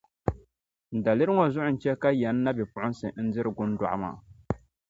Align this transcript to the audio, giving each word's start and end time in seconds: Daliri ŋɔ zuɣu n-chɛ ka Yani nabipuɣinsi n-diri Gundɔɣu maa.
Daliri 1.03 1.31
ŋɔ 1.35 1.45
zuɣu 1.53 1.69
n-chɛ 1.73 1.91
ka 2.01 2.09
Yani 2.21 2.39
nabipuɣinsi 2.43 3.07
n-diri 3.23 3.51
Gundɔɣu 3.57 3.95
maa. 4.01 4.17